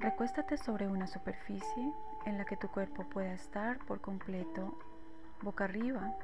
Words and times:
Recuéstate 0.00 0.56
sobre 0.56 0.88
una 0.88 1.06
superficie 1.06 1.92
en 2.24 2.38
la 2.38 2.46
que 2.46 2.56
tu 2.56 2.68
cuerpo 2.68 3.06
pueda 3.10 3.34
estar 3.34 3.78
por 3.80 4.00
completo 4.00 4.78
boca 5.42 5.64
arriba. 5.64 6.14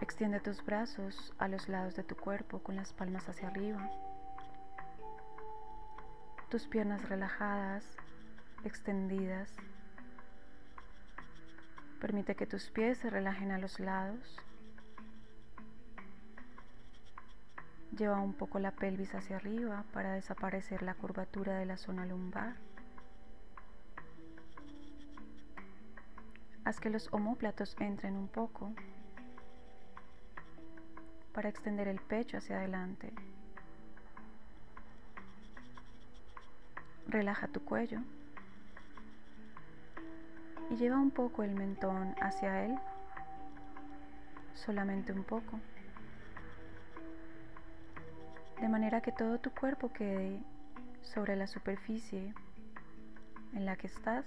Extiende 0.00 0.40
tus 0.40 0.64
brazos 0.64 1.32
a 1.38 1.46
los 1.46 1.68
lados 1.68 1.94
de 1.94 2.02
tu 2.02 2.16
cuerpo 2.16 2.58
con 2.64 2.74
las 2.74 2.92
palmas 2.92 3.28
hacia 3.28 3.46
arriba. 3.46 3.88
Tus 6.48 6.66
piernas 6.66 7.08
relajadas, 7.08 7.84
extendidas. 8.64 9.54
Permite 12.00 12.34
que 12.34 12.46
tus 12.46 12.70
pies 12.70 12.98
se 12.98 13.08
relajen 13.08 13.52
a 13.52 13.58
los 13.58 13.78
lados. 13.78 14.36
Lleva 17.96 18.20
un 18.20 18.34
poco 18.34 18.58
la 18.58 18.70
pelvis 18.70 19.14
hacia 19.14 19.36
arriba 19.36 19.84
para 19.92 20.12
desaparecer 20.12 20.82
la 20.82 20.94
curvatura 20.94 21.58
de 21.58 21.66
la 21.66 21.76
zona 21.76 22.04
lumbar. 22.04 22.56
Haz 26.64 26.80
que 26.80 26.90
los 26.90 27.12
omóplatos 27.12 27.74
entren 27.80 28.14
un 28.14 28.28
poco 28.28 28.72
para 31.32 31.48
extender 31.48 31.88
el 31.88 32.00
pecho 32.00 32.36
hacia 32.36 32.58
adelante. 32.58 33.12
Relaja 37.06 37.48
tu 37.48 37.64
cuello 37.64 38.00
y 40.70 40.76
lleva 40.76 40.98
un 40.98 41.10
poco 41.10 41.42
el 41.42 41.54
mentón 41.54 42.14
hacia 42.20 42.66
él, 42.66 42.78
solamente 44.52 45.12
un 45.12 45.24
poco 45.24 45.58
de 48.68 48.72
manera 48.72 49.00
que 49.00 49.12
todo 49.12 49.38
tu 49.38 49.50
cuerpo 49.50 49.90
quede 49.94 50.42
sobre 51.00 51.36
la 51.36 51.46
superficie 51.46 52.34
en 53.54 53.64
la 53.64 53.76
que 53.76 53.86
estás. 53.86 54.26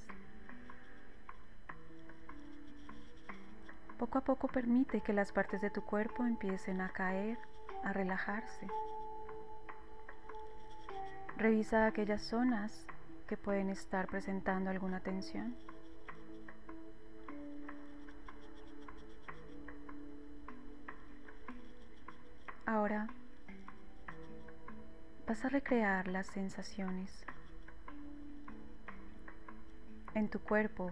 Poco 3.99 4.17
a 4.17 4.21
poco 4.21 4.47
permite 4.47 5.01
que 5.01 5.13
las 5.13 5.31
partes 5.31 5.61
de 5.61 5.69
tu 5.69 5.83
cuerpo 5.83 6.25
empiecen 6.25 6.81
a 6.81 6.89
caer, 6.89 7.37
a 7.83 7.93
relajarse. 7.93 8.65
Revisa 11.37 11.85
aquellas 11.85 12.23
zonas 12.23 12.87
que 13.27 13.37
pueden 13.37 13.69
estar 13.69 14.07
presentando 14.07 14.71
alguna 14.71 15.01
tensión. 15.01 15.55
Vas 25.31 25.45
a 25.45 25.47
recrear 25.47 26.09
las 26.09 26.27
sensaciones 26.27 27.09
en 30.13 30.27
tu 30.27 30.41
cuerpo 30.41 30.91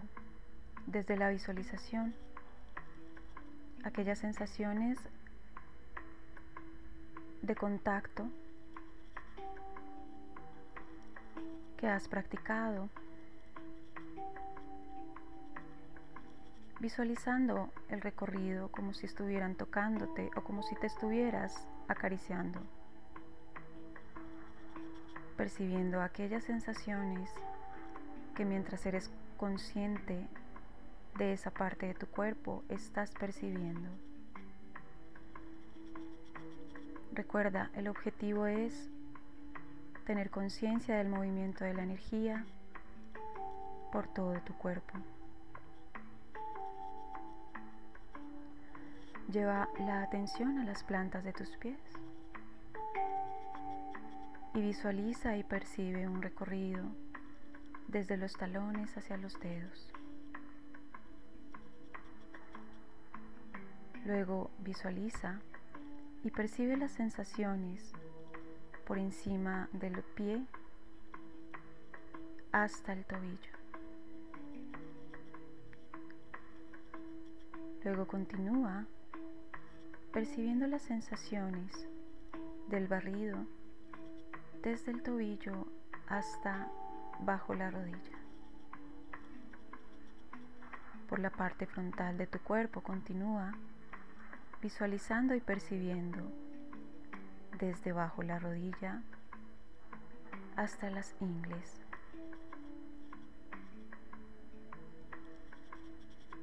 desde 0.86 1.18
la 1.18 1.28
visualización, 1.28 2.14
aquellas 3.84 4.18
sensaciones 4.18 4.98
de 7.42 7.54
contacto 7.54 8.30
que 11.76 11.88
has 11.88 12.08
practicado, 12.08 12.88
visualizando 16.80 17.68
el 17.90 18.00
recorrido 18.00 18.72
como 18.72 18.94
si 18.94 19.04
estuvieran 19.04 19.54
tocándote 19.54 20.30
o 20.34 20.42
como 20.42 20.62
si 20.62 20.74
te 20.76 20.86
estuvieras 20.86 21.68
acariciando 21.88 22.79
percibiendo 25.40 26.02
aquellas 26.02 26.44
sensaciones 26.44 27.30
que 28.36 28.44
mientras 28.44 28.84
eres 28.84 29.10
consciente 29.38 30.28
de 31.16 31.32
esa 31.32 31.50
parte 31.50 31.86
de 31.86 31.94
tu 31.94 32.06
cuerpo 32.08 32.62
estás 32.68 33.10
percibiendo. 33.12 33.88
Recuerda, 37.14 37.70
el 37.74 37.88
objetivo 37.88 38.44
es 38.44 38.90
tener 40.04 40.28
conciencia 40.28 40.98
del 40.98 41.08
movimiento 41.08 41.64
de 41.64 41.72
la 41.72 41.84
energía 41.84 42.44
por 43.92 44.08
todo 44.08 44.34
tu 44.42 44.52
cuerpo. 44.58 44.98
Lleva 49.32 49.70
la 49.78 50.02
atención 50.02 50.58
a 50.58 50.64
las 50.64 50.84
plantas 50.84 51.24
de 51.24 51.32
tus 51.32 51.56
pies 51.56 51.80
y 54.54 54.60
visualiza 54.60 55.36
y 55.36 55.44
percibe 55.44 56.08
un 56.08 56.22
recorrido 56.22 56.84
desde 57.88 58.16
los 58.16 58.32
talones 58.32 58.96
hacia 58.96 59.16
los 59.16 59.38
dedos. 59.40 59.92
Luego 64.04 64.50
visualiza 64.60 65.40
y 66.24 66.30
percibe 66.30 66.76
las 66.76 66.92
sensaciones 66.92 67.92
por 68.86 68.98
encima 68.98 69.68
del 69.72 70.02
pie 70.02 70.44
hasta 72.50 72.92
el 72.92 73.04
tobillo. 73.04 73.52
Luego 77.84 78.06
continúa 78.06 78.84
percibiendo 80.12 80.66
las 80.66 80.82
sensaciones 80.82 81.86
del 82.68 82.88
barrido 82.88 83.46
desde 84.62 84.92
el 84.92 85.02
tobillo 85.02 85.66
hasta 86.06 86.68
bajo 87.20 87.54
la 87.54 87.70
rodilla. 87.70 88.18
Por 91.08 91.18
la 91.18 91.30
parte 91.30 91.66
frontal 91.66 92.18
de 92.18 92.26
tu 92.26 92.38
cuerpo 92.40 92.82
continúa 92.82 93.52
visualizando 94.62 95.34
y 95.34 95.40
percibiendo 95.40 96.30
desde 97.58 97.92
bajo 97.92 98.22
la 98.22 98.38
rodilla 98.38 99.02
hasta 100.56 100.90
las 100.90 101.14
ingles. 101.20 101.80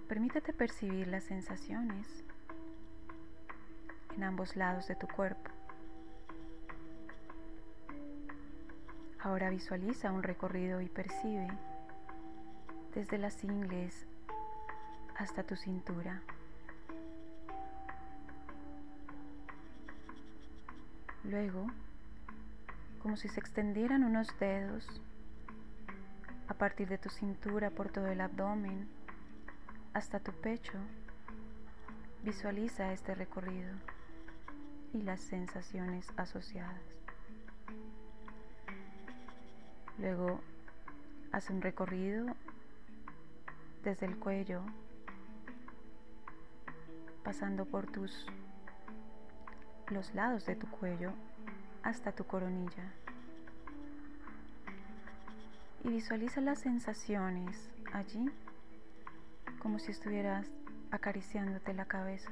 Permítete 0.08 0.54
percibir 0.54 1.08
las 1.08 1.26
sensaciones 1.26 2.24
en 4.16 4.24
ambos 4.24 4.56
lados 4.56 4.88
de 4.88 4.96
tu 4.96 5.08
cuerpo. 5.08 5.37
Ahora 9.38 9.52
visualiza 9.52 10.12
un 10.12 10.24
recorrido 10.24 10.82
y 10.82 10.90
percibe 10.90 11.48
desde 12.96 13.20
las 13.20 13.44
ingles 13.44 14.08
hasta 15.16 15.44
tu 15.44 15.56
cintura. 15.56 16.24
Luego, 21.24 21.68
como 23.00 23.16
si 23.16 23.30
se 23.30 23.40
extendieran 23.40 24.04
unos 24.04 24.28
dedos 24.40 24.88
a 26.48 26.56
partir 26.56 26.88
de 26.88 26.98
tu 26.98 27.10
cintura 27.10 27.70
por 27.70 27.90
todo 27.90 28.08
el 28.08 28.22
abdomen 28.22 28.88
hasta 29.94 30.20
tu 30.20 30.32
pecho, 30.32 30.80
visualiza 32.24 32.92
este 32.92 33.14
recorrido 33.14 33.76
y 34.94 35.04
las 35.04 35.22
sensaciones 35.22 36.12
asociadas. 36.18 36.97
Luego 40.00 40.42
hace 41.32 41.54
un 41.54 41.62
recorrido 41.62 42.28
desde 43.84 44.06
el 44.06 44.18
cuello, 44.18 44.62
pasando 47.24 47.66
por 47.66 47.88
tus 47.88 48.26
los 49.90 50.14
lados 50.14 50.46
de 50.46 50.56
tu 50.56 50.68
cuello 50.68 51.14
hasta 51.84 52.12
tu 52.12 52.26
coronilla. 52.26 52.92
Y 55.84 55.90
visualiza 55.90 56.42
las 56.42 56.60
sensaciones 56.60 57.70
allí 57.94 58.30
como 59.60 59.80
si 59.80 59.92
estuvieras 59.92 60.48
acariciándote 60.92 61.74
la 61.74 61.86
cabeza. 61.86 62.30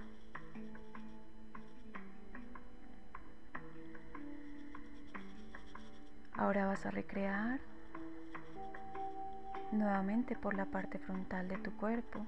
Ahora 6.38 6.66
vas 6.66 6.86
a 6.86 6.92
recrear 6.92 7.60
nuevamente 9.72 10.36
por 10.36 10.54
la 10.54 10.66
parte 10.66 11.00
frontal 11.00 11.48
de 11.48 11.58
tu 11.58 11.72
cuerpo. 11.78 12.26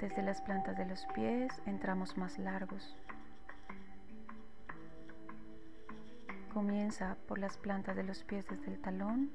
Desde 0.00 0.22
las 0.22 0.40
plantas 0.42 0.78
de 0.78 0.86
los 0.86 1.04
pies 1.14 1.52
entramos 1.66 2.16
más 2.16 2.38
largos. 2.38 2.96
Comienza 6.54 7.16
por 7.26 7.38
las 7.38 7.56
plantas 7.58 7.96
de 7.96 8.04
los 8.04 8.22
pies 8.22 8.46
desde 8.48 8.72
el 8.72 8.80
talón 8.80 9.30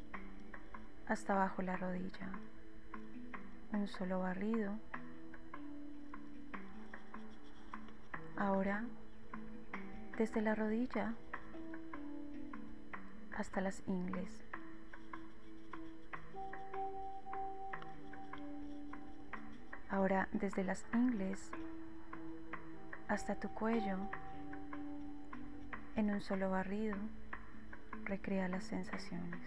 hasta 1.07 1.33
abajo 1.33 1.61
la 1.61 1.75
rodilla. 1.75 2.29
Un 3.73 3.88
solo 3.88 4.21
barrido. 4.21 4.73
Ahora, 8.38 8.85
desde 10.18 10.41
la 10.41 10.56
rodilla 10.56 11.13
hasta 13.35 13.61
las 13.61 13.81
ingles. 13.87 14.29
Ahora 19.89 20.27
desde 20.31 20.63
las 20.63 20.85
ingles 20.93 21.51
hasta 23.07 23.35
tu 23.35 23.49
cuello, 23.49 23.97
en 25.95 26.09
un 26.09 26.21
solo 26.21 26.49
barrido, 26.49 26.97
recrea 28.03 28.47
las 28.47 28.63
sensaciones. 28.65 29.39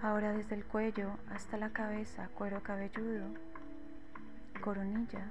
Ahora 0.00 0.32
desde 0.32 0.54
el 0.54 0.64
cuello 0.64 1.10
hasta 1.30 1.56
la 1.56 1.70
cabeza, 1.70 2.28
cuero 2.28 2.62
cabelludo, 2.62 3.26
coronilla, 4.62 5.26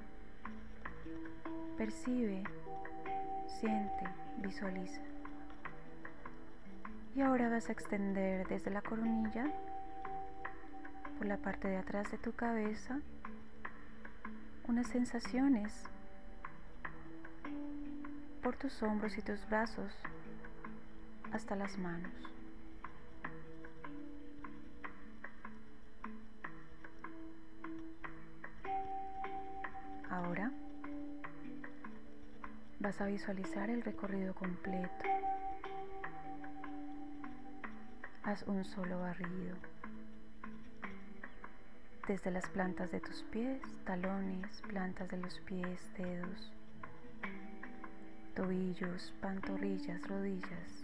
percibe, 1.78 2.44
siente, 3.60 4.04
visualiza. 4.38 5.00
Y 7.14 7.22
ahora 7.22 7.48
vas 7.48 7.68
a 7.68 7.72
extender 7.72 8.46
desde 8.46 8.70
la 8.70 8.82
coronilla 8.82 9.46
por 11.16 11.26
la 11.26 11.36
parte 11.36 11.68
de 11.68 11.76
atrás 11.76 12.10
de 12.10 12.18
tu 12.18 12.32
cabeza 12.32 13.00
unas 14.68 14.86
sensaciones 14.86 15.84
por 18.42 18.56
tus 18.56 18.82
hombros 18.82 19.18
y 19.18 19.22
tus 19.22 19.44
brazos 19.48 19.92
hasta 21.32 21.56
las 21.56 21.76
manos. 21.78 22.37
Vas 32.88 33.02
a 33.02 33.04
visualizar 33.04 33.68
el 33.68 33.82
recorrido 33.82 34.34
completo. 34.34 35.04
Haz 38.22 38.42
un 38.44 38.64
solo 38.64 39.00
barrido. 39.00 39.56
Desde 42.06 42.30
las 42.30 42.48
plantas 42.48 42.90
de 42.90 43.00
tus 43.00 43.24
pies, 43.24 43.60
talones, 43.84 44.62
plantas 44.68 45.10
de 45.10 45.18
los 45.18 45.38
pies, 45.40 45.92
dedos, 45.98 46.50
tobillos, 48.34 49.12
pantorrillas, 49.20 50.02
rodillas, 50.08 50.80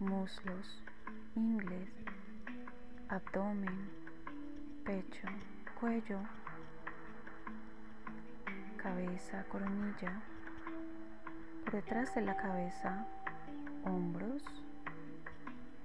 muslos, 0.00 0.82
ingles, 1.34 1.88
abdomen, 3.08 3.88
pecho, 4.84 5.28
cuello, 5.80 6.18
cabeza, 8.76 9.46
coronilla, 9.48 10.20
detrás 11.70 12.14
de 12.14 12.22
la 12.22 12.36
cabeza, 12.36 13.06
hombros, 13.84 14.42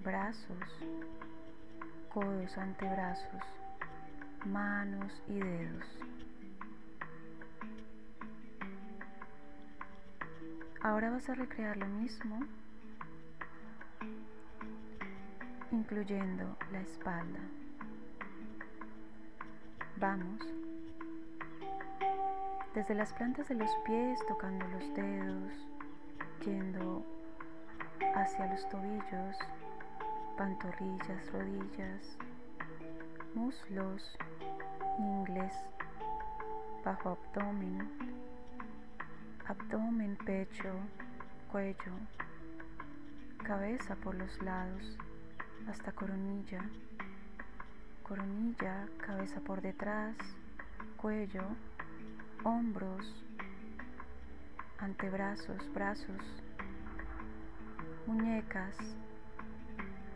brazos, 0.03 0.57
codos, 2.13 2.57
antebrazos, 2.57 3.43
manos 4.45 5.21
y 5.27 5.39
dedos. 5.39 5.85
Ahora 10.81 11.09
vas 11.09 11.29
a 11.29 11.35
recrear 11.35 11.75
lo 11.77 11.87
mismo, 11.87 12.39
incluyendo 15.71 16.57
la 16.71 16.81
espalda. 16.81 17.39
Vamos 19.99 20.41
desde 22.77 22.93
las 22.93 23.11
plantas 23.11 23.47
de 23.47 23.55
los 23.55 23.71
pies 23.85 24.19
tocando 24.27 24.63
los 24.67 24.93
dedos, 24.93 25.51
yendo 26.45 27.03
hacia 28.13 28.45
los 28.53 28.69
tobillos, 28.69 29.35
pantorrillas, 30.37 31.31
rodillas, 31.31 32.17
muslos, 33.33 34.15
ingles, 34.99 35.55
bajo 36.85 37.17
abdomen, 37.17 37.89
abdomen, 39.47 40.15
pecho, 40.17 40.71
cuello, 41.51 41.93
cabeza 43.43 43.95
por 43.95 44.13
los 44.13 44.39
lados 44.43 44.99
hasta 45.67 45.91
coronilla, 45.93 46.61
coronilla, 48.03 48.87
cabeza 48.99 49.39
por 49.39 49.61
detrás, 49.63 50.15
cuello, 50.97 51.41
hombros, 52.47 53.05
antebrazos, 54.79 55.57
brazos, 55.73 56.23
muñecas, 58.05 58.73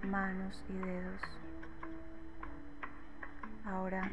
manos 0.01 0.63
y 0.69 0.77
dedos. 0.77 1.21
Ahora 3.65 4.09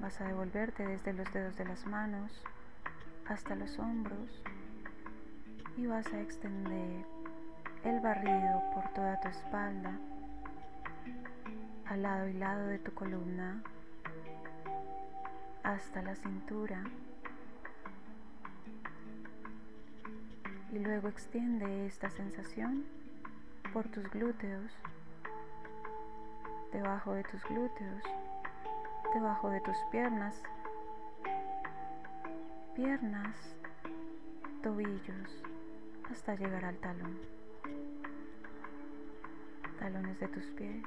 vas 0.00 0.20
a 0.20 0.24
devolverte 0.24 0.84
desde 0.84 1.12
los 1.12 1.32
dedos 1.32 1.56
de 1.56 1.64
las 1.64 1.86
manos 1.86 2.32
hasta 3.28 3.54
los 3.54 3.78
hombros 3.78 4.42
y 5.76 5.86
vas 5.86 6.12
a 6.12 6.20
extender 6.20 7.06
el 7.84 8.00
barrido 8.00 8.64
por 8.74 8.92
toda 8.94 9.20
tu 9.20 9.28
espalda, 9.28 9.96
al 11.86 12.02
lado 12.02 12.26
y 12.26 12.32
lado 12.32 12.66
de 12.66 12.80
tu 12.80 12.92
columna, 12.94 13.62
hasta 15.62 16.02
la 16.02 16.16
cintura. 16.16 16.82
Y 20.74 20.80
luego 20.80 21.06
extiende 21.06 21.86
esta 21.86 22.10
sensación 22.10 22.84
por 23.72 23.86
tus 23.88 24.10
glúteos, 24.10 24.72
debajo 26.72 27.12
de 27.12 27.22
tus 27.22 27.44
glúteos, 27.44 28.02
debajo 29.14 29.50
de 29.50 29.60
tus 29.60 29.76
piernas, 29.92 30.34
piernas, 32.74 33.36
tobillos, 34.64 35.44
hasta 36.10 36.34
llegar 36.34 36.64
al 36.64 36.76
talón, 36.78 37.20
talones 39.78 40.18
de 40.18 40.26
tus 40.26 40.44
pies 40.56 40.84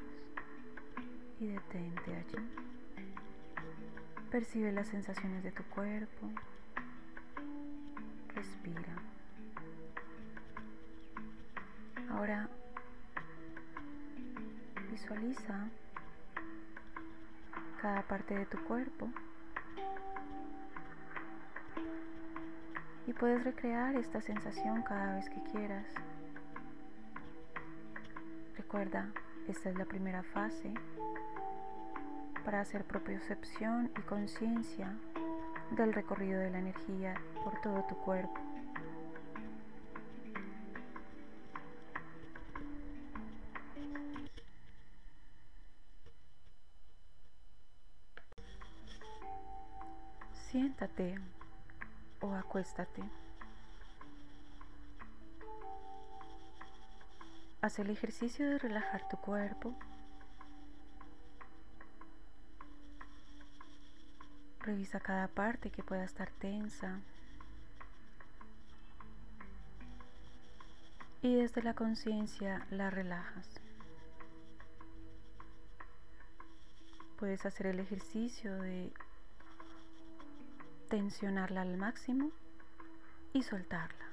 y 1.40 1.48
detente 1.48 2.14
allí. 2.14 2.46
Percibe 4.30 4.74
las 4.74 4.88
sensaciones 4.90 5.46
de 5.46 5.54
tu 5.54 5.64
cuerpo, 5.64 6.30
respira. 8.36 9.17
Visualiza 15.08 15.70
cada 17.82 18.02
parte 18.02 18.38
de 18.38 18.46
tu 18.46 18.58
cuerpo 18.66 19.08
y 23.06 23.14
puedes 23.14 23.44
recrear 23.44 23.96
esta 23.96 24.22
sensación 24.22 24.82
cada 24.84 25.16
vez 25.16 25.30
que 25.30 25.42
quieras. 25.52 25.86
Recuerda, 28.58 29.10
esta 29.48 29.70
es 29.70 29.78
la 29.78 29.86
primera 29.86 30.24
fase 30.24 30.74
para 32.44 32.60
hacer 32.60 32.84
propiocepción 32.84 33.90
y 33.98 34.02
conciencia 34.02 34.94
del 35.72 35.94
recorrido 35.94 36.40
de 36.40 36.52
la 36.52 36.60
energía 36.60 37.16
por 37.46 37.62
todo 37.62 37.86
tu 37.88 37.96
cuerpo. 37.98 38.47
O 52.22 52.34
acuéstate. 52.34 53.04
Haz 57.62 57.78
el 57.78 57.92
ejercicio 57.92 58.50
de 58.50 58.58
relajar 58.58 59.08
tu 59.08 59.18
cuerpo. 59.18 59.76
Revisa 64.62 65.00
cada 65.00 65.28
parte 65.28 65.70
que 65.70 65.84
pueda 65.84 66.04
estar 66.04 66.32
tensa. 66.32 67.00
Y 71.22 71.36
desde 71.36 71.62
la 71.62 71.76
conciencia 71.76 72.66
la 72.72 72.90
relajas. 72.90 73.48
Puedes 77.20 77.46
hacer 77.46 77.68
el 77.68 77.80
ejercicio 77.80 78.56
de 78.62 78.92
tensionarla 80.90 81.62
al 81.62 81.78
máximo 81.78 82.32
y 83.34 83.44
soltarla. 83.44 84.06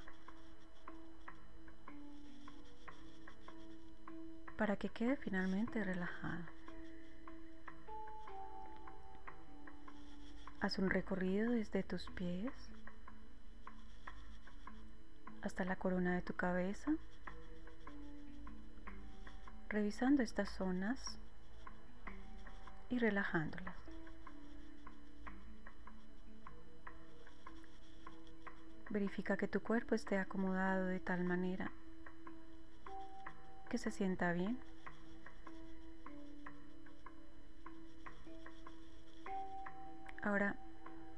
Para 4.57 4.77
que 4.77 4.89
quede 4.89 5.17
finalmente 5.17 5.83
relajada. 5.83 6.45
Haz 10.61 10.79
un 10.79 10.89
recorrido 10.89 11.51
desde 11.51 11.83
tus 11.83 12.09
pies 12.11 12.53
hasta 15.41 15.63
la 15.63 15.75
corona 15.75 16.15
de 16.15 16.23
tu 16.23 16.33
cabeza, 16.33 16.91
revisando 19.69 20.23
estas 20.23 20.49
zonas 20.49 21.19
y 22.89 22.97
relajándolas. 22.97 23.84
Verifica 28.95 29.35
que 29.35 29.49
tu 29.49 29.59
cuerpo 29.61 29.93
esté 29.93 30.17
acomodado 30.17 30.85
de 30.85 31.01
tal 31.01 31.25
manera 31.25 31.69
que 33.69 33.77
se 33.77 33.91
sienta 33.91 34.31
bien. 34.31 34.57
Ahora, 40.23 40.55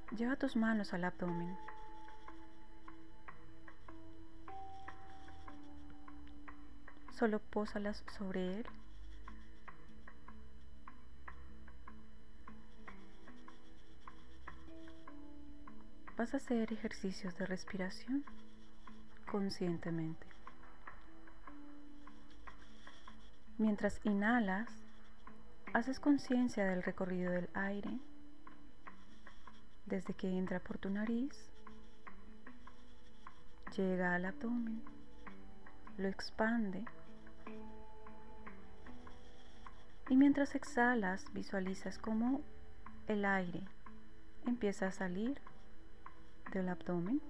lleva 0.10 0.38
tus 0.38 0.56
manos 0.56 0.92
al 0.96 1.04
abdomen. 1.04 1.56
Solo 7.12 7.38
pósalas 7.38 8.04
sobre 8.18 8.62
él. 8.62 8.77
Vas 16.18 16.34
a 16.34 16.38
hacer 16.38 16.74
ejercicios 16.74 17.38
de 17.38 17.46
respiración 17.46 18.26
conscientemente. 19.30 20.26
Mientras 23.60 24.00
inhalas, 24.04 24.68
haces 25.74 26.00
conciencia 26.00 26.66
del 26.66 26.82
recorrido 26.82 27.32
del 27.32 27.48
aire 27.54 28.00
desde 29.86 30.16
que 30.16 30.28
entra 30.28 30.60
por 30.60 30.80
tu 30.80 30.90
nariz, 30.90 31.52
llega 33.76 34.16
al 34.16 34.26
abdomen, 34.26 34.82
lo 36.00 36.08
expande 36.08 36.84
y 40.10 40.16
mientras 40.16 40.56
exhalas 40.56 41.32
visualizas 41.34 42.00
cómo 42.00 42.42
el 43.08 43.24
aire 43.24 43.62
empieza 44.48 44.88
a 44.88 44.92
salir 44.92 45.40
del 46.52 46.70
abdomen 46.70 47.22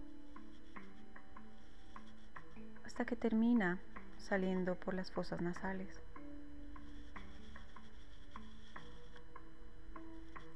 hasta 2.85 3.05
que 3.05 3.15
termina 3.15 3.79
saliendo 4.17 4.75
por 4.75 4.93
las 4.93 5.11
fosas 5.11 5.41
nasales. 5.41 6.01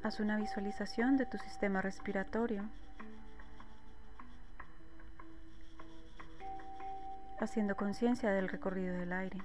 Haz 0.03 0.19
una 0.19 0.37
visualización 0.37 1.17
de 1.17 1.27
tu 1.27 1.37
sistema 1.37 1.81
respiratorio, 1.81 2.63
haciendo 7.39 7.75
conciencia 7.75 8.31
del 8.31 8.49
recorrido 8.49 8.95
del 8.97 9.13
aire. 9.13 9.37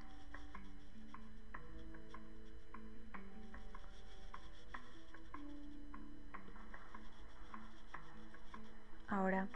Ahora 9.16 9.49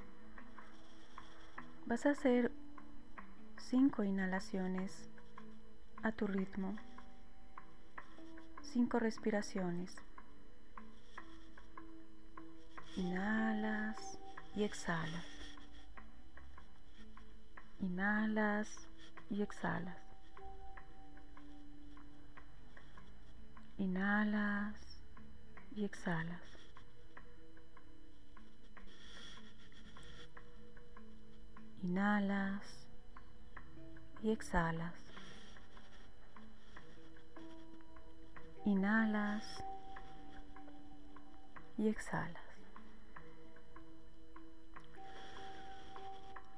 vas 1.84 2.06
a 2.06 2.12
hacer 2.12 2.50
cinco 3.58 4.02
inhalaciones 4.04 5.10
a 6.02 6.12
tu 6.12 6.26
ritmo, 6.26 6.74
cinco 8.62 8.98
respiraciones. 8.98 9.94
Inhalas 12.96 14.18
y 14.56 14.64
exhalas. 14.64 15.26
Inhalas 17.80 18.88
y 19.28 19.42
exhalas. 19.42 19.98
Inhalas 23.76 24.74
y 25.76 25.84
exhalas. 25.84 26.59
Inhalas 31.82 32.62
y 34.22 34.30
exhalas. 34.30 34.94
Inhalas 38.66 39.64
y 41.78 41.88
exhalas. 41.88 42.42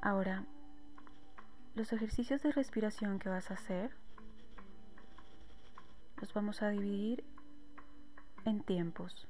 Ahora, 0.00 0.44
los 1.76 1.92
ejercicios 1.92 2.42
de 2.42 2.50
respiración 2.50 3.20
que 3.20 3.28
vas 3.28 3.50
a 3.52 3.54
hacer 3.54 3.92
los 6.20 6.34
vamos 6.34 6.62
a 6.62 6.70
dividir 6.70 7.24
en 8.44 8.62
tiempos. 8.62 9.28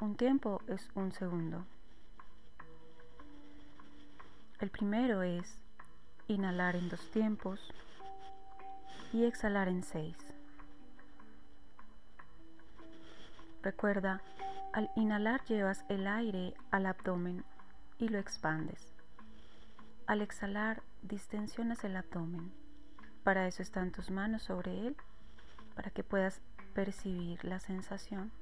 Un 0.00 0.16
tiempo 0.16 0.60
es 0.68 0.90
un 0.94 1.12
segundo. 1.12 1.64
El 4.64 4.70
primero 4.70 5.22
es 5.22 5.58
inhalar 6.26 6.74
en 6.74 6.88
dos 6.88 7.10
tiempos 7.10 7.60
y 9.12 9.26
exhalar 9.26 9.68
en 9.68 9.82
seis. 9.82 10.16
Recuerda, 13.62 14.22
al 14.72 14.90
inhalar 14.96 15.44
llevas 15.44 15.84
el 15.90 16.06
aire 16.06 16.54
al 16.70 16.86
abdomen 16.86 17.44
y 17.98 18.08
lo 18.08 18.18
expandes. 18.18 18.94
Al 20.06 20.22
exhalar, 20.22 20.82
distensionas 21.02 21.84
el 21.84 21.94
abdomen. 21.94 22.50
Para 23.22 23.46
eso 23.46 23.60
están 23.60 23.92
tus 23.92 24.10
manos 24.10 24.44
sobre 24.44 24.86
él, 24.86 24.96
para 25.74 25.90
que 25.90 26.02
puedas 26.02 26.40
percibir 26.72 27.44
la 27.44 27.60
sensación 27.60 28.32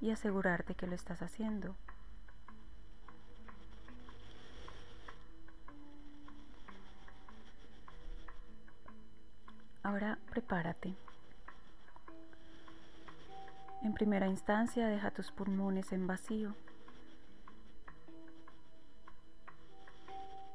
y 0.00 0.10
asegurarte 0.10 0.74
que 0.74 0.88
lo 0.88 0.96
estás 0.96 1.22
haciendo. 1.22 1.76
Ahora 9.84 10.18
prepárate. 10.30 10.96
En 13.82 13.92
primera 13.92 14.26
instancia, 14.26 14.88
deja 14.88 15.10
tus 15.10 15.30
pulmones 15.30 15.92
en 15.92 16.06
vacío. 16.06 16.54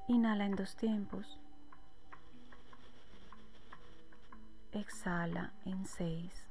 Inhala 0.07 0.45
en 0.48 0.55
dos 0.55 0.75
tiempos. 0.75 1.39
Exhala 4.71 5.53
en 5.65 5.86
seis. 5.86 6.48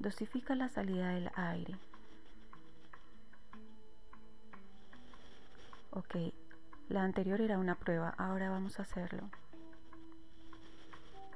Dosifica 0.00 0.56
la 0.56 0.68
salida 0.68 1.10
del 1.10 1.30
aire. 1.36 1.78
Ok, 5.92 6.16
la 6.88 7.04
anterior 7.04 7.40
era 7.40 7.58
una 7.58 7.76
prueba, 7.76 8.14
ahora 8.18 8.50
vamos 8.50 8.80
a 8.80 8.82
hacerlo. 8.82 9.30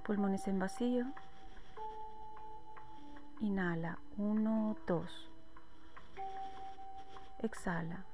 Pulmones 0.05 0.47
en 0.49 0.59
vacío. 0.59 1.07
Inhala, 3.41 3.99
uno, 4.17 4.77
dos. 4.87 5.31
Exhala, 7.43 8.05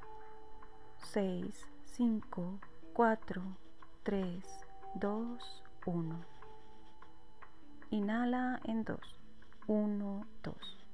seis, 0.99 1.67
cinco, 1.85 2.59
4, 2.95 3.43
3, 4.03 4.45
2, 4.95 5.63
1. 5.87 6.25
Inhala 7.91 8.61
en 8.65 8.85
2. 8.85 8.99
1, 9.69 10.27
2. 10.43 10.87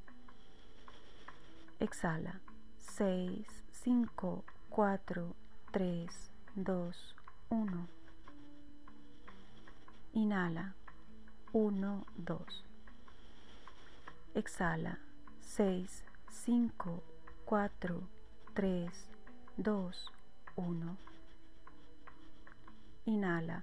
Exhala. 1.81 2.41
6, 2.79 3.47
5, 3.71 4.45
4, 4.71 5.37
3, 5.73 6.31
2, 6.55 7.17
1. 7.51 7.89
Inhala. 10.13 10.75
1, 11.57 12.05
2. 12.19 12.39
Exhala. 14.35 14.99
6, 15.41 16.05
5, 16.29 17.03
4, 17.47 18.03
3, 18.55 18.91
2, 19.57 19.91
1. 20.55 20.99
Inhala. 23.07 23.63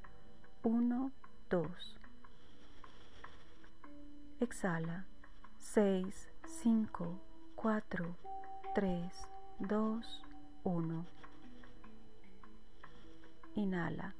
1, 0.63 1.11
2. 1.49 1.67
Exhala. 4.41 5.03
6, 5.59 6.29
5, 6.63 7.19
4, 7.55 8.15
3, 8.73 9.11
2, 9.59 10.01
1. 10.63 11.05
Inhala. 13.55 14.13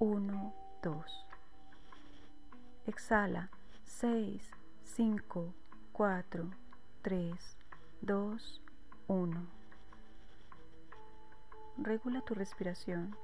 1, 0.00 0.52
2. 0.82 1.31
Exhala. 2.86 3.48
6, 3.84 4.42
5, 4.84 5.54
4, 5.92 6.50
3, 7.02 7.56
2, 8.00 8.60
1. 9.08 9.46
Regula 11.78 12.20
tu 12.22 12.34
respiración 12.34 13.16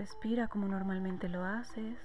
Respira 0.00 0.48
como 0.48 0.66
normalmente 0.66 1.28
lo 1.28 1.44
haces. 1.44 1.98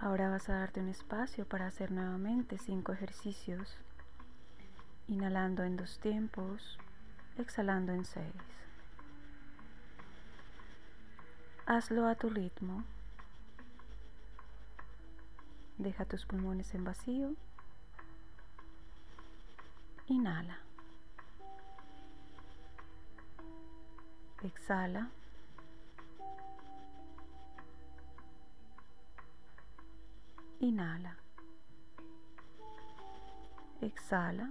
Ahora 0.00 0.28
vas 0.28 0.48
a 0.48 0.54
darte 0.54 0.80
un 0.80 0.88
espacio 0.88 1.46
para 1.46 1.68
hacer 1.68 1.92
nuevamente 1.92 2.58
cinco 2.58 2.90
ejercicios, 2.90 3.76
inhalando 5.06 5.62
en 5.62 5.76
dos 5.76 6.00
tiempos, 6.00 6.80
exhalando 7.40 7.92
en 7.92 8.04
seis. 8.04 8.34
Hazlo 11.66 12.06
a 12.06 12.14
tu 12.14 12.28
ritmo. 12.30 12.84
Deja 15.78 16.04
tus 16.04 16.26
pulmones 16.26 16.74
en 16.74 16.84
vacío. 16.84 17.34
Inhala. 20.08 20.58
Exhala. 24.42 25.10
Inhala. 30.60 31.16
Exhala. 33.80 34.50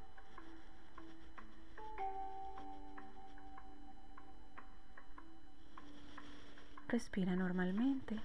Respira 6.91 7.37
normalmente. 7.37 8.19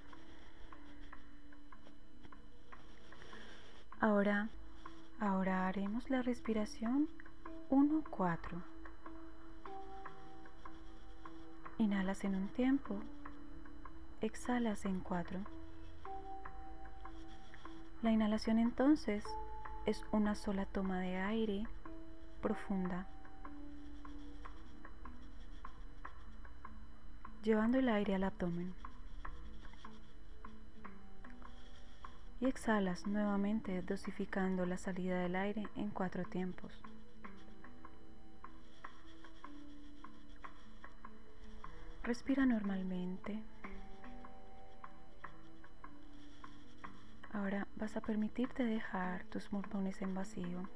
Ahora, 4.01 4.49
ahora 5.21 5.69
haremos 5.69 6.11
la 6.11 6.21
respiración 6.21 7.09
1-4. 7.71 8.61
Inhalas 11.79 12.25
en 12.25 12.35
un 12.35 12.49
tiempo, 12.49 12.97
exhalas 14.21 14.85
en 14.85 14.99
4. 14.99 15.39
La 18.03 18.11
inhalación 18.11 18.59
entonces 18.59 19.25
es 19.85 20.05
una 20.11 20.35
sola 20.35 20.67
toma 20.67 20.99
de 20.99 21.19
aire 21.19 21.69
profunda, 22.43 23.07
llevando 27.47 27.79
el 27.79 27.89
aire 27.89 28.17
al 28.17 28.25
abdomen. 28.25 28.75
Y 32.41 32.47
exhalas 32.47 33.07
nuevamente 33.07 33.83
dosificando 33.83 34.67
la 34.67 34.77
salida 34.77 35.21
del 35.21 35.37
aire 35.37 35.69
en 35.77 35.91
cuatro 35.91 36.25
tiempos. 36.25 36.73
Respira 42.03 42.45
normalmente. 42.45 43.41
Ahora 47.33 47.69
vas 47.77 47.97
a 47.97 48.01
permitirte 48.01 48.65
dejar 48.65 49.25
tus 49.27 49.49
pulmones 49.49 50.03
en 50.03 50.15
vacío. 50.15 50.69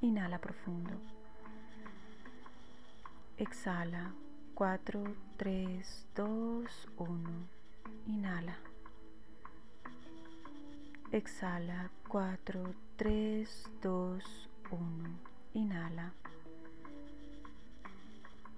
Inhala 0.00 0.38
profundo. 0.38 1.17
Exhala. 3.38 4.12
4, 4.56 5.14
3, 5.36 5.84
2, 6.16 6.66
1. 6.96 7.48
Inhala. 8.08 8.56
Exhala. 11.12 11.88
4, 12.08 12.74
3, 12.96 13.46
2, 13.80 14.20
1. 14.70 15.18
Inhala. 15.54 16.10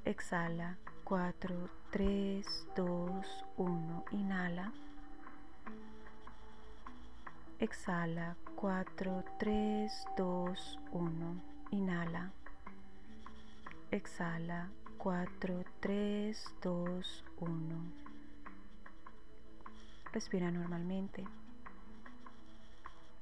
Exhala. 0.07 0.77
4, 1.05 1.69
3, 1.93 2.43
2, 2.75 3.23
1. 3.59 4.03
Inhala. 4.13 4.73
Exhala. 7.61 8.35
4, 8.57 9.25
3, 9.39 9.91
2, 10.17 10.55
1. 10.91 11.43
Inhala. 11.71 12.40
Exhala. 13.91 14.71
4, 14.99 15.65
3, 15.81 16.45
2, 16.63 17.25
1. 17.41 17.83
Respira 20.13 20.51
normalmente. 20.51 21.25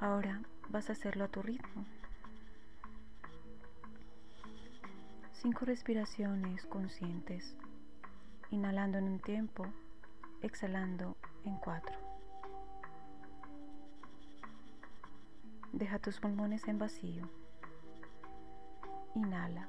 Ahora 0.00 0.42
vas 0.68 0.90
a 0.90 0.92
hacerlo 0.92 1.24
a 1.24 1.28
tu 1.28 1.40
ritmo. 1.40 1.87
Cinco 5.33 5.64
respiraciones 5.64 6.66
conscientes 6.66 7.54
inhalando 8.50 8.98
en 8.98 9.04
un 9.04 9.20
tiempo, 9.20 9.66
exhalando 10.42 11.16
en 11.44 11.57
cuatro. 11.59 11.96
Deja 15.72 15.98
tus 15.98 16.18
pulmones 16.18 16.66
en 16.66 16.78
vacío. 16.78 17.22
Inhala. 19.14 19.68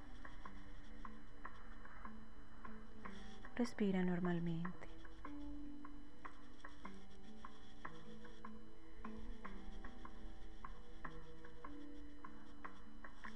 Respira 3.61 4.03
normalmente. 4.03 4.89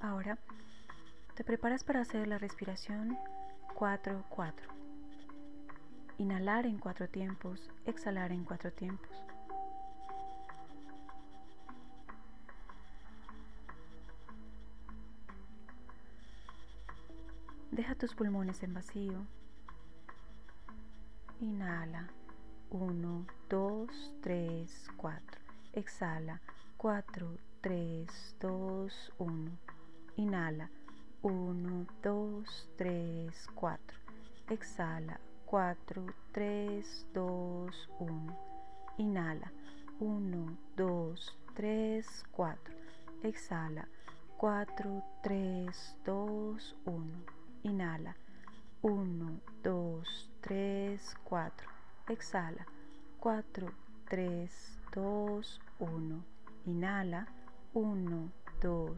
Ahora 0.00 0.36
te 1.36 1.44
preparas 1.44 1.84
para 1.84 2.00
hacer 2.00 2.26
la 2.26 2.38
respiración 2.38 3.16
4-4. 3.76 4.52
Inhalar 6.18 6.66
en 6.66 6.78
cuatro 6.78 7.08
tiempos, 7.08 7.70
exhalar 7.84 8.32
en 8.32 8.42
cuatro 8.42 8.72
tiempos. 8.72 9.22
Deja 17.70 17.94
tus 17.94 18.12
pulmones 18.16 18.64
en 18.64 18.74
vacío. 18.74 19.24
Inhala. 21.42 22.08
1, 22.70 23.26
2, 23.50 23.86
3, 24.22 24.66
4. 24.96 25.20
Exhala. 25.74 26.40
4, 26.78 27.38
3, 27.60 28.06
2, 28.40 28.88
1. 29.18 29.58
Inhala. 30.16 30.68
1, 31.20 31.86
2, 32.02 32.44
3, 32.78 33.30
4. 33.54 33.78
Exhala. 34.48 35.18
4, 35.44 36.14
3, 36.32 36.82
2, 37.12 37.70
1. 37.98 38.36
Inhala. 38.98 39.50
1, 40.00 40.58
2, 40.74 41.14
3, 41.54 42.02
4. 42.32 42.58
Exhala. 43.22 43.84
4, 44.38 45.02
3, 45.22 45.70
2, 46.02 46.58
1. 46.86 47.24
Inhala. 47.64 48.14
1, 48.86 49.40
2, 49.64 50.02
3, 50.42 51.00
4. 51.24 51.66
Exhala. 52.08 52.64
4, 53.18 53.72
3, 54.08 54.48
2, 54.92 55.60
1. 55.80 56.24
Inhala. 56.66 57.26
1, 57.74 58.30
2, 58.60 58.96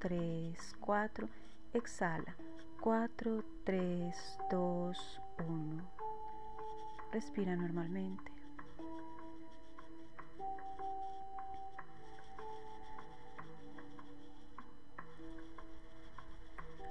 3, 0.00 0.56
4. 0.80 1.28
Exhala. 1.72 2.34
4, 2.80 3.44
3, 3.62 4.12
2, 4.50 5.20
1. 5.38 5.82
Respira 7.12 7.54
normalmente. 7.54 8.32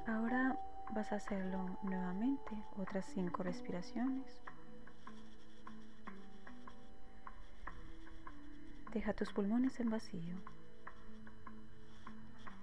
Ahora 0.08 0.37
vas 0.98 1.12
a 1.12 1.18
hacerlo 1.18 1.78
nuevamente, 1.84 2.52
otras 2.76 3.06
5 3.14 3.44
respiraciones. 3.44 4.26
Deja 8.92 9.14
tus 9.14 9.32
pulmones 9.32 9.80
en 9.80 9.92
vacío. 9.92 10.36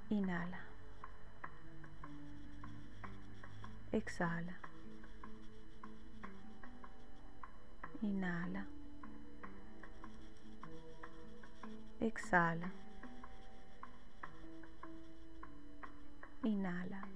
Inhala. 0.09 0.59
Exhala. 3.93 4.59
Inhala. 8.03 8.67
Exhala. 12.01 12.73
Inhala. 16.43 17.14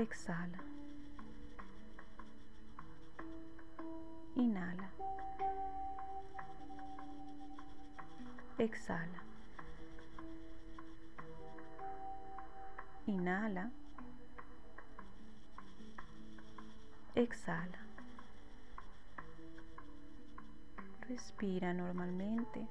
Exhala. 0.00 0.58
Inhala. 4.34 4.88
Exhala. 8.58 9.20
Inhala. 13.06 13.70
Exhala. 17.14 17.78
Respira 21.10 21.74
normalmente. 21.74 22.66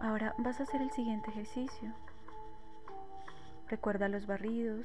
Ahora 0.00 0.34
vas 0.38 0.58
a 0.58 0.64
hacer 0.64 0.82
el 0.82 0.90
siguiente 0.90 1.30
ejercicio. 1.30 1.94
Recuerda 3.70 4.08
los 4.08 4.26
barridos 4.26 4.84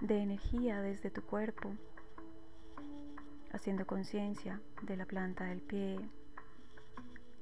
de 0.00 0.22
energía 0.22 0.80
desde 0.80 1.10
tu 1.10 1.20
cuerpo, 1.20 1.70
haciendo 3.52 3.86
conciencia 3.86 4.58
de 4.80 4.96
la 4.96 5.04
planta 5.04 5.44
del 5.44 5.60
pie 5.60 6.00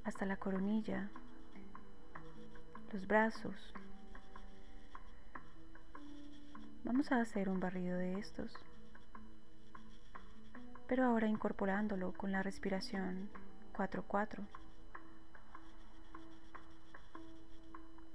hasta 0.02 0.26
la 0.26 0.36
coronilla, 0.36 1.08
los 2.92 3.06
brazos. 3.06 3.54
Vamos 6.82 7.12
a 7.12 7.20
hacer 7.20 7.48
un 7.48 7.60
barrido 7.60 7.96
de 7.98 8.18
estos, 8.18 8.52
pero 10.88 11.04
ahora 11.04 11.28
incorporándolo 11.28 12.12
con 12.14 12.32
la 12.32 12.42
respiración 12.42 13.30
4-4. 13.76 14.40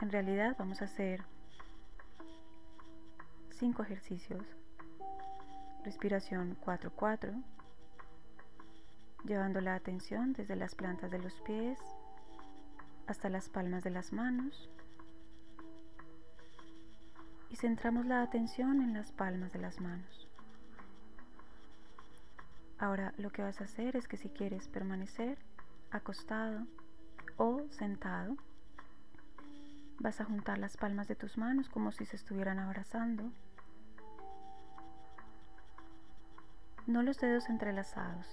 En 0.01 0.11
realidad 0.11 0.57
vamos 0.59 0.81
a 0.81 0.85
hacer 0.85 1.23
cinco 3.63 3.83
ejercicios. 3.83 4.43
Respiración 5.85 6.57
4-4, 6.65 7.41
llevando 9.23 9.61
la 9.61 9.75
atención 9.75 10.33
desde 10.33 10.57
las 10.57 10.75
plantas 10.75 11.09
de 11.11 11.19
los 11.19 11.31
pies 11.43 11.79
hasta 13.07 13.29
las 13.29 13.47
palmas 13.47 13.81
de 13.81 13.91
las 13.91 14.11
manos. 14.11 14.69
Y 17.51 17.55
centramos 17.55 18.05
la 18.05 18.21
atención 18.21 18.81
en 18.81 18.93
las 18.93 19.13
palmas 19.13 19.53
de 19.53 19.59
las 19.59 19.79
manos. 19.79 20.27
Ahora 22.79 23.13
lo 23.15 23.29
que 23.29 23.43
vas 23.43 23.61
a 23.61 23.63
hacer 23.63 23.95
es 23.95 24.09
que 24.09 24.17
si 24.17 24.27
quieres 24.27 24.67
permanecer 24.67 25.37
acostado 25.89 26.67
o 27.37 27.61
sentado, 27.69 28.35
Vas 30.03 30.19
a 30.19 30.25
juntar 30.25 30.57
las 30.57 30.75
palmas 30.75 31.07
de 31.07 31.15
tus 31.15 31.37
manos 31.37 31.69
como 31.69 31.93
si 31.93 32.05
se 32.05 32.17
estuvieran 32.17 32.59
abrazando. 32.59 33.31
No 36.85 37.01
los 37.01 37.17
dedos 37.17 37.47
entrelazados, 37.49 38.25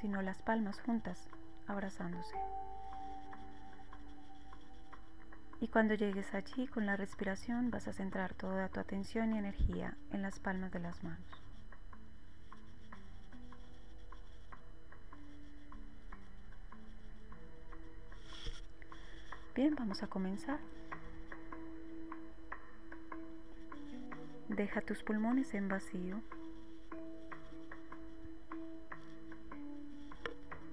sino 0.00 0.20
las 0.20 0.42
palmas 0.42 0.80
juntas, 0.80 1.28
abrazándose. 1.68 2.36
Y 5.60 5.68
cuando 5.68 5.94
llegues 5.94 6.34
allí 6.34 6.66
con 6.66 6.86
la 6.86 6.96
respiración 6.96 7.70
vas 7.70 7.86
a 7.86 7.92
centrar 7.92 8.34
toda 8.34 8.68
tu 8.68 8.80
atención 8.80 9.32
y 9.32 9.38
energía 9.38 9.96
en 10.10 10.22
las 10.22 10.40
palmas 10.40 10.72
de 10.72 10.80
las 10.80 11.02
manos. 11.04 11.42
Bien, 19.54 19.74
vamos 19.76 20.02
a 20.02 20.06
comenzar. 20.08 20.60
Deja 24.48 24.80
tus 24.80 25.02
pulmones 25.02 25.52
en 25.54 25.68
vacío. 25.68 26.20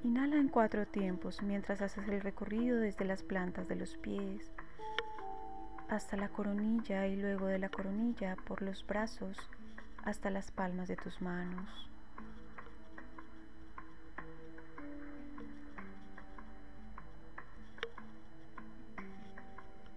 Inhala 0.03 0.37
en 0.37 0.47
cuatro 0.47 0.85
tiempos 0.85 1.41
mientras 1.41 1.81
haces 1.81 2.07
el 2.07 2.21
recorrido 2.21 2.77
desde 2.77 3.05
las 3.05 3.21
plantas 3.23 3.67
de 3.67 3.75
los 3.75 3.97
pies 3.97 4.51
hasta 5.89 6.15
la 6.15 6.29
coronilla 6.29 7.07
y 7.07 7.15
luego 7.15 7.47
de 7.47 7.59
la 7.59 7.69
coronilla 7.69 8.35
por 8.47 8.61
los 8.61 8.85
brazos 8.85 9.37
hasta 10.03 10.29
las 10.29 10.51
palmas 10.51 10.87
de 10.87 10.95
tus 10.95 11.21
manos. 11.21 11.89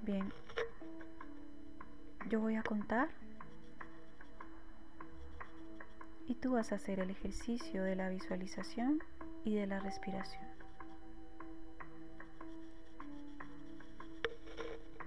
Bien, 0.03 0.33
yo 2.29 2.41
voy 2.41 2.57
a 2.57 2.63
contar 2.63 3.09
y 6.29 6.35
tú 6.35 6.53
vas 6.53 6.73
a 6.73 6.75
hacer 6.75 7.01
el 7.01 7.11
ejercicio 7.11 7.83
de 7.83 7.97
la 7.97 8.11
visualización 8.11 9.03
y 9.45 9.55
de 9.55 9.67
la 9.67 9.81
respiración. 9.81 10.47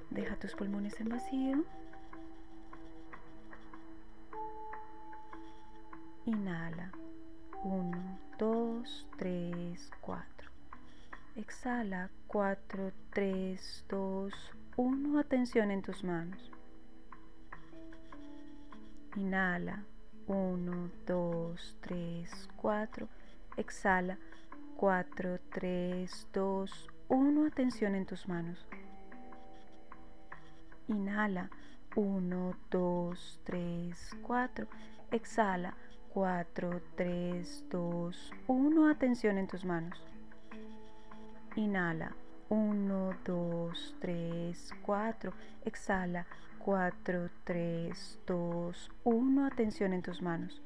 Deja 0.10 0.36
tus 0.36 0.56
pulmones 0.56 1.00
en 1.00 1.10
vacío. 1.10 1.64
Inhala. 6.26 6.92
1, 7.64 8.20
2, 8.40 9.08
3, 9.18 9.92
4. 10.02 10.52
Exhala. 11.36 12.10
4, 12.28 12.92
3, 13.12 13.86
2, 13.88 14.34
1. 14.76 15.20
Atención 15.20 15.70
en 15.70 15.82
tus 15.84 16.04
manos. 16.04 16.52
Inhala. 19.16 19.86
1, 20.28 20.92
2, 21.06 21.78
3, 21.82 22.50
4. 22.56 23.08
Exhala. 23.58 24.18
4, 24.78 25.40
3, 25.52 26.28
2, 26.34 26.90
1. 27.10 27.46
Atención 27.46 27.96
en 27.96 28.06
tus 28.06 28.28
manos. 28.28 28.66
Inhala. 30.88 31.50
1, 31.96 32.56
2, 32.70 33.40
3, 33.44 34.18
4. 34.22 34.68
Exhala. 35.12 35.76
4, 36.14 36.82
3, 36.96 37.66
2, 37.70 38.34
1. 38.48 38.88
Atención 38.90 39.38
en 39.38 39.48
tus 39.48 39.66
manos. 39.66 40.02
Inhala. 41.56 42.16
1, 42.50 43.14
2, 43.26 43.96
3, 44.00 44.74
4. 44.82 45.34
Exhala. 45.66 46.26
4, 46.64 47.30
3, 47.44 48.20
2, 48.28 48.92
1. 49.04 49.46
Atención 49.46 49.94
en 49.94 50.02
tus 50.04 50.22
manos. 50.22 50.62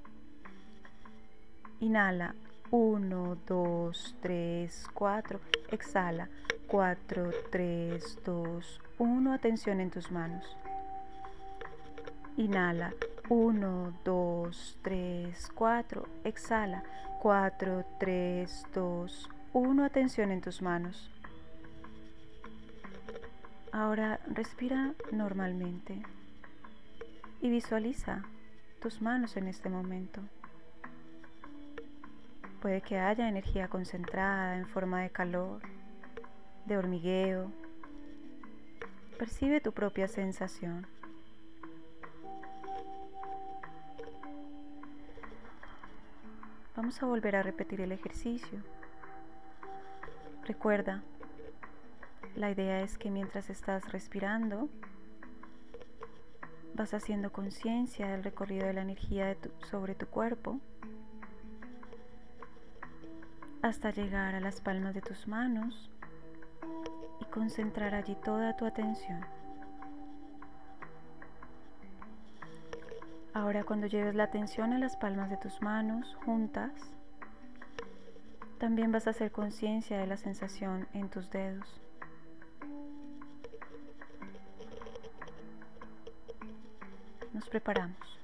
Inhala. 1.80 2.36
1, 2.72 3.38
2, 3.48 4.16
3, 4.22 4.88
4. 4.94 5.40
Exhala. 5.72 6.30
4, 6.68 7.32
3, 7.50 8.20
2, 8.26 8.82
1. 8.98 9.34
Atención 9.34 9.80
en 9.80 9.90
tus 9.90 10.12
manos. 10.12 10.58
Inhala. 12.36 12.94
1, 13.30 13.94
2, 14.04 14.78
3, 14.82 15.52
4. 15.56 16.08
Exhala. 16.26 16.84
4, 17.22 17.86
3, 18.00 18.68
2, 18.74 19.30
1. 19.54 19.84
Atención 19.86 20.32
en 20.32 20.42
tus 20.42 20.62
manos. 20.62 21.15
Ahora 23.78 24.22
respira 24.28 24.94
normalmente 25.12 26.02
y 27.42 27.50
visualiza 27.50 28.24
tus 28.82 29.02
manos 29.02 29.36
en 29.36 29.50
este 29.50 29.68
momento. 29.68 30.22
Puede 32.62 32.80
que 32.80 32.98
haya 32.98 33.28
energía 33.28 33.68
concentrada 33.68 34.56
en 34.56 34.66
forma 34.66 35.02
de 35.02 35.10
calor 35.10 35.62
de 36.66 36.78
hormigueo. 36.78 37.52
Percibe 39.20 39.60
tu 39.60 39.74
propia 39.74 40.08
sensación. 40.08 40.88
Vamos 46.78 47.04
a 47.04 47.08
volver 47.08 47.36
a 47.36 47.44
repetir 47.44 47.82
el 47.82 47.92
ejercicio. 47.92 48.58
Recuerda, 50.46 51.04
la 52.36 52.52
idea 52.52 52.82
es 52.82 52.98
que 52.98 53.10
mientras 53.10 53.50
estás 53.50 53.92
respirando, 53.92 54.68
vas 56.74 56.94
haciendo 56.94 57.32
conciencia 57.32 58.08
del 58.08 58.24
recorrido 58.24 58.68
de 58.68 58.74
la 58.74 58.82
energía 58.82 59.38
sobre 59.72 59.96
tu 59.96 60.08
cuerpo 60.08 60.60
hasta 63.62 63.92
llegar 63.92 64.36
a 64.36 64.42
las 64.42 64.60
palmas 64.60 64.94
de 64.94 65.02
tus 65.02 65.28
manos 65.28 65.90
y 67.22 67.26
concentrar 67.26 67.96
allí 67.96 68.16
toda 68.24 68.56
tu 68.56 68.66
atención. 68.66 69.26
Ahora 73.34 73.64
cuando 73.64 73.88
lleves 73.88 74.16
la 74.16 74.26
atención 74.26 74.74
a 74.74 74.80
las 74.80 74.98
palmas 74.98 75.30
de 75.30 75.38
tus 75.38 75.62
manos 75.62 76.16
juntas, 76.26 76.72
también 78.60 78.92
vas 78.92 79.08
a 79.08 79.12
hacer 79.12 79.32
conciencia 79.32 79.98
de 79.98 80.08
la 80.08 80.18
sensación 80.18 80.88
en 80.94 81.10
tus 81.10 81.30
dedos. 81.32 81.85
Preparamos. 87.56 88.20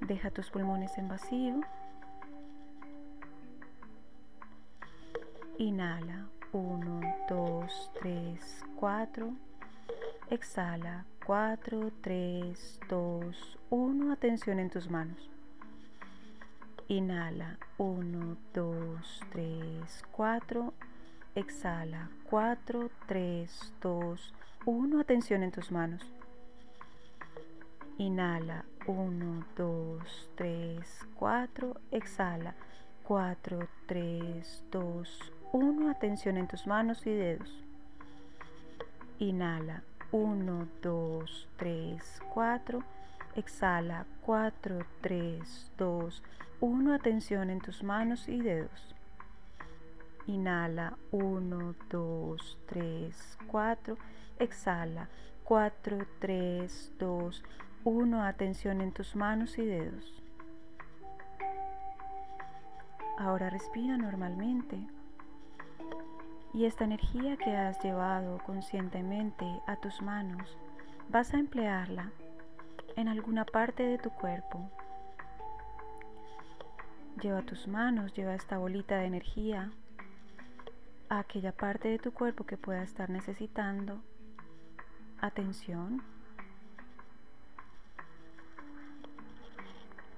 Deja 0.00 0.30
tus 0.30 0.50
pulmones 0.50 0.98
en 0.98 1.08
vacío. 1.08 1.60
Inhala. 5.56 6.26
1, 6.52 7.00
2, 7.30 7.90
3, 7.98 8.64
4. 8.78 9.32
Exhala. 10.28 11.06
4, 11.24 11.90
3, 12.02 12.80
2, 12.90 13.58
1. 13.70 14.12
Atención 14.12 14.60
en 14.60 14.68
tus 14.68 14.90
manos. 14.90 15.30
Inhala. 16.88 17.56
1, 17.78 18.36
2, 18.52 19.20
3, 19.32 20.04
4. 20.12 20.74
Exhala. 21.36 22.08
4, 22.30 22.90
3, 23.06 23.74
2, 23.82 24.34
1. 24.64 25.00
Atención 25.00 25.42
en 25.42 25.52
tus 25.52 25.70
manos. 25.70 26.02
Inhala. 27.98 28.64
1, 28.86 29.44
2, 29.54 30.30
3, 30.34 31.06
4. 31.14 31.76
Exhala. 31.90 32.54
4, 33.04 33.68
3, 33.84 34.64
2, 34.72 35.32
1. 35.52 35.90
Atención 35.90 36.38
en 36.38 36.48
tus 36.48 36.66
manos 36.66 37.06
y 37.06 37.10
dedos. 37.10 37.62
Inhala. 39.18 39.82
1, 40.12 40.68
2, 40.80 41.48
3, 41.58 42.22
4. 42.32 42.82
Exhala. 43.34 44.06
4, 44.22 44.78
3, 45.02 45.72
2, 45.76 46.22
1. 46.60 46.94
Atención 46.94 47.50
en 47.50 47.60
tus 47.60 47.82
manos 47.82 48.26
y 48.26 48.40
dedos. 48.40 48.95
Inhala 50.26 50.98
1, 51.12 51.74
2, 51.88 52.58
3, 52.66 53.38
4. 53.46 53.96
Exhala 54.38 55.08
4, 55.44 56.06
3, 56.18 56.92
2, 56.98 57.44
1. 57.84 58.22
Atención 58.24 58.80
en 58.80 58.92
tus 58.92 59.14
manos 59.14 59.56
y 59.58 59.64
dedos. 59.64 60.22
Ahora 63.18 63.50
respira 63.50 63.96
normalmente. 63.96 64.78
Y 66.52 66.64
esta 66.64 66.84
energía 66.84 67.36
que 67.36 67.56
has 67.56 67.82
llevado 67.84 68.38
conscientemente 68.44 69.44
a 69.66 69.76
tus 69.76 70.02
manos, 70.02 70.56
vas 71.08 71.32
a 71.34 71.38
emplearla 71.38 72.10
en 72.96 73.08
alguna 73.08 73.44
parte 73.44 73.84
de 73.84 73.98
tu 73.98 74.10
cuerpo. 74.10 74.70
Lleva 77.22 77.42
tus 77.42 77.68
manos, 77.68 78.12
lleva 78.14 78.34
esta 78.34 78.58
bolita 78.58 78.96
de 78.96 79.06
energía 79.06 79.70
a 81.08 81.20
aquella 81.20 81.52
parte 81.52 81.88
de 81.88 81.98
tu 81.98 82.12
cuerpo 82.12 82.44
que 82.44 82.56
pueda 82.56 82.82
estar 82.82 83.10
necesitando 83.10 84.00
atención. 85.20 86.02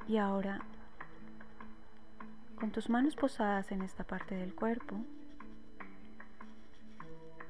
Y 0.09 0.17
ahora, 0.17 0.61
con 2.59 2.71
tus 2.71 2.89
manos 2.89 3.15
posadas 3.15 3.71
en 3.73 3.83
esta 3.83 4.05
parte 4.05 4.35
del 4.35 4.55
cuerpo, 4.55 4.97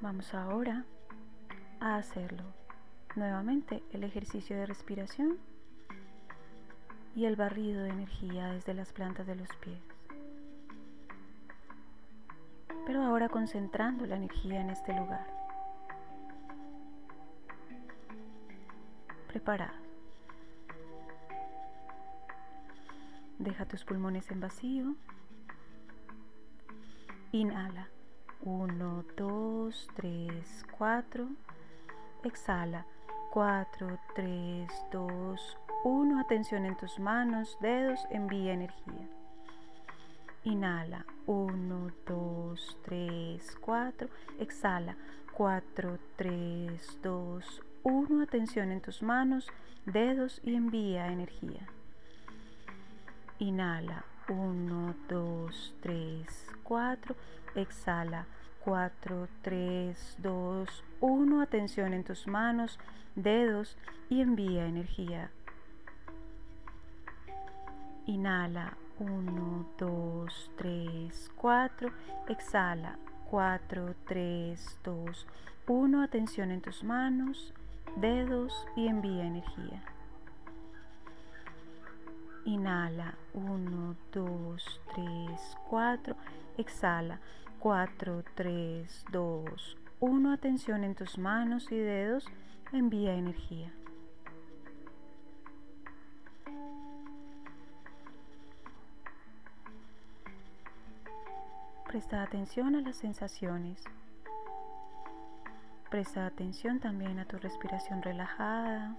vamos 0.00 0.34
ahora 0.34 0.84
a 1.80 1.96
hacerlo. 1.96 2.44
Nuevamente 3.14 3.82
el 3.92 4.04
ejercicio 4.04 4.56
de 4.56 4.66
respiración 4.66 5.38
y 7.14 7.24
el 7.24 7.36
barrido 7.36 7.82
de 7.82 7.90
energía 7.90 8.52
desde 8.52 8.74
las 8.74 8.92
plantas 8.92 9.26
de 9.26 9.34
los 9.34 9.48
pies 9.56 9.97
pero 12.88 13.02
ahora 13.02 13.28
concentrando 13.28 14.06
la 14.06 14.16
energía 14.16 14.62
en 14.62 14.70
este 14.70 14.94
lugar. 14.94 15.26
Preparado. 19.26 19.76
Deja 23.38 23.66
tus 23.66 23.84
pulmones 23.84 24.30
en 24.30 24.40
vacío. 24.40 24.94
Inhala. 27.32 27.88
1, 28.40 29.04
2, 29.18 29.88
3, 29.94 30.66
4. 30.78 31.28
Exhala. 32.24 32.86
4, 33.32 33.98
3, 34.14 34.72
2, 34.90 35.58
1. 35.84 36.20
Atención 36.20 36.64
en 36.64 36.74
tus 36.78 36.98
manos, 36.98 37.58
dedos, 37.60 38.00
envía 38.08 38.54
energía. 38.54 39.06
Inhala. 40.44 41.04
1, 41.28 41.92
2, 42.06 42.78
3, 42.84 43.58
4. 43.60 44.08
Exhala. 44.40 44.96
4, 45.34 45.98
3, 46.16 46.98
2, 47.02 47.62
1. 47.82 48.22
Atención 48.22 48.72
en 48.72 48.80
tus 48.80 49.02
manos, 49.02 49.46
dedos 49.84 50.40
y 50.42 50.54
envía 50.54 51.12
energía. 51.12 51.68
Inhala. 53.38 54.06
1, 54.30 54.94
2, 55.06 55.74
3, 55.82 56.46
4. 56.62 57.14
Exhala. 57.56 58.24
4, 58.64 59.28
3, 59.42 60.16
2, 60.22 60.84
1. 61.00 61.42
Atención 61.42 61.92
en 61.92 62.04
tus 62.04 62.26
manos, 62.26 62.78
dedos 63.14 63.76
y 64.08 64.22
envía 64.22 64.64
energía. 64.64 65.30
Inhala. 68.06 68.78
1, 69.00 69.66
2, 69.78 70.50
3, 70.56 71.30
4. 71.36 71.92
Exhala. 72.28 72.98
4, 73.30 73.94
3, 74.06 74.78
2, 74.82 75.26
1. 75.68 76.02
Atención 76.02 76.50
en 76.50 76.60
tus 76.60 76.82
manos, 76.82 77.54
dedos 77.96 78.66
y 78.74 78.88
envía 78.88 79.24
energía. 79.24 79.82
Inhala. 82.44 83.14
1, 83.34 83.96
2, 84.12 84.80
3, 84.94 85.56
4. 85.68 86.16
Exhala. 86.56 87.20
4, 87.60 88.24
3, 88.34 89.04
2, 89.12 89.76
1. 90.00 90.32
Atención 90.32 90.84
en 90.84 90.94
tus 90.94 91.18
manos 91.18 91.70
y 91.70 91.76
dedos. 91.76 92.26
Envía 92.72 93.14
energía. 93.14 93.72
Presta 101.98 102.22
atención 102.22 102.76
a 102.76 102.80
las 102.80 102.94
sensaciones. 102.94 103.82
Presta 105.90 106.26
atención 106.26 106.78
también 106.78 107.18
a 107.18 107.24
tu 107.24 107.38
respiración 107.38 108.02
relajada, 108.02 108.94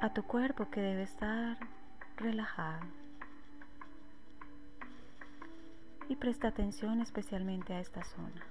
a 0.00 0.12
tu 0.12 0.22
cuerpo 0.22 0.70
que 0.70 0.80
debe 0.80 1.02
estar 1.02 1.58
relajado. 2.16 2.86
Y 6.08 6.14
presta 6.14 6.46
atención 6.46 7.00
especialmente 7.00 7.74
a 7.74 7.80
esta 7.80 8.04
zona. 8.04 8.46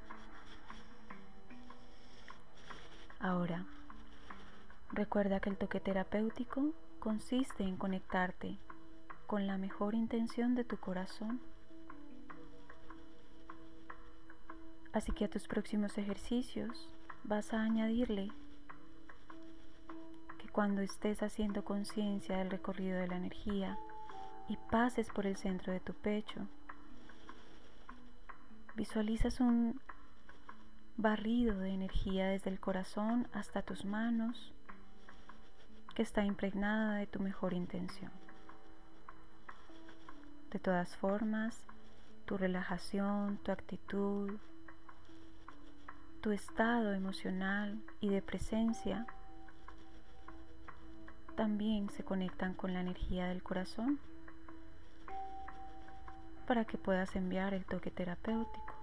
Ahora, 3.21 3.63
recuerda 4.91 5.39
que 5.39 5.49
el 5.49 5.57
toque 5.57 5.79
terapéutico 5.79 6.73
consiste 6.99 7.63
en 7.63 7.77
conectarte 7.77 8.57
con 9.27 9.47
la 9.47 9.57
mejor 9.57 9.95
intención 9.95 10.55
de 10.55 10.65
tu 10.65 10.75
corazón. 10.75 11.52
Así 14.93 15.11
que 15.11 15.25
a 15.25 15.29
tus 15.29 15.47
próximos 15.47 15.97
ejercicios 15.97 16.87
vas 17.23 17.51
a 17.51 17.63
añadirle 17.63 18.31
que 20.37 20.47
cuando 20.49 20.81
estés 20.81 21.23
haciendo 21.23 21.65
conciencia 21.65 22.37
del 22.37 22.51
recorrido 22.51 22.99
de 22.99 23.07
la 23.07 23.17
energía 23.17 23.77
y 24.47 24.57
pases 24.69 25.09
por 25.09 25.25
el 25.25 25.35
centro 25.35 25.73
de 25.73 25.79
tu 25.79 25.93
pecho. 25.93 26.47
Visualizas 28.75 29.39
un 29.39 29.81
barrido 30.95 31.57
de 31.57 31.71
energía 31.71 32.27
desde 32.27 32.51
el 32.51 32.59
corazón 32.59 33.27
hasta 33.33 33.63
tus 33.63 33.85
manos 33.85 34.53
que 35.95 36.03
está 36.03 36.23
impregnada 36.23 36.97
de 36.97 37.07
tu 37.07 37.19
mejor 37.19 37.53
intención. 37.53 38.11
De 40.51 40.59
todas 40.59 40.95
formas, 40.97 41.65
tu 42.25 42.37
relajación, 42.37 43.37
tu 43.37 43.51
actitud, 43.51 44.37
tu 46.23 46.31
estado 46.31 46.93
emocional 46.93 47.83
y 47.99 48.07
de 48.07 48.21
presencia 48.21 49.05
también 51.35 51.89
se 51.89 52.05
conectan 52.05 52.53
con 52.53 52.73
la 52.73 52.79
energía 52.79 53.27
del 53.27 53.43
corazón 53.43 53.99
para 56.47 56.63
que 56.63 56.77
puedas 56.77 57.13
enviar 57.17 57.53
el 57.53 57.65
toque 57.65 57.91
terapéutico. 57.91 58.73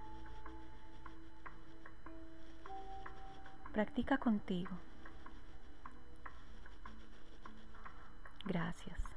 Practica 3.73 4.19
contigo. 4.19 4.69
Gracias. 8.45 9.10